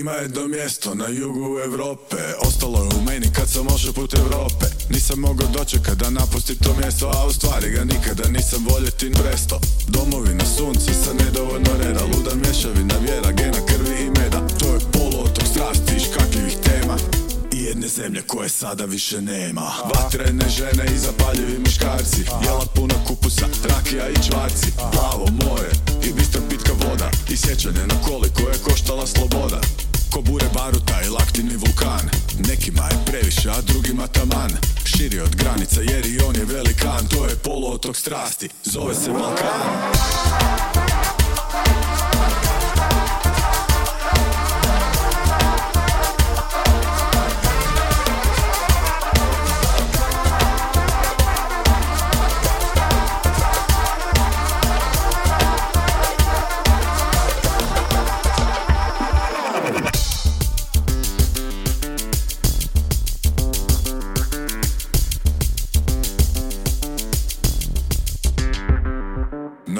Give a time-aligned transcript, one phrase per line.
[0.00, 2.16] Ima jedno mjesto na jugu Europe.
[2.40, 4.66] Ostalo je u meni kad sam ošao put Europe.
[4.90, 9.60] Nisam mogao dočekat da napustim to mjesto A u stvari ga nikada nisam voljetin presto.
[9.88, 12.00] Domovi na sunce sa nedovoljno reda.
[12.04, 14.40] Luda mješavina vjera, gena krvi i meda.
[14.60, 16.96] To je poluotok strasti i škakljivih tema.
[17.52, 19.72] I jedne zemlje koje sada više nema.
[19.94, 22.22] Vatrene žene i zapaljivi muškarci.
[22.44, 24.66] Jela puna kupusa, rakija i čvarci.
[24.92, 25.70] Plavo more
[26.08, 27.10] i bistra pitka voda.
[27.28, 29.60] I sjećanje na koliko je koštala sloboda
[30.12, 32.10] Ko bure baruta i laktini vulkan.
[32.48, 34.50] Nekima je previše, a drugima taman.
[34.84, 37.06] Širi od granica jer i on je velikan.
[37.08, 40.79] To je poluotok strasti, zove se Balkan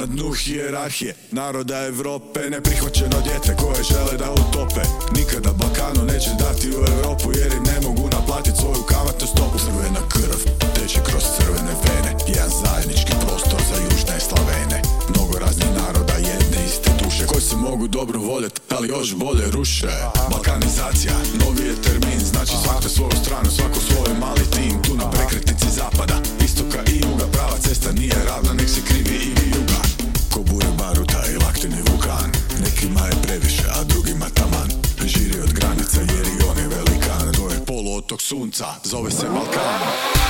[0.01, 4.83] Na dnu hijerarhije naroda Evrope Neprihvaćeno djete koje žele da utope.
[5.17, 9.57] Nikada Balkanu neće dati u Europu Jer im ne mogu naplatit svoju kamatnu stopu.
[9.65, 10.39] Crvena krv
[10.75, 14.79] teče kroz crvene vene Jedan zajednički prostor za južne Slavene.
[15.09, 19.91] Mnogo raznih naroda jedne iste duše Koji se mogu dobro voljet, ali još bolje ruše.
[20.31, 24.75] Balkanizacija, novi je termin Znači svako svoju stranu, svako svoj mali tim.
[24.85, 28.40] Tu na prekretnici zapada, istoka i juga Prava cesta nije ravna,
[38.31, 40.20] sunca, zove se Balkan.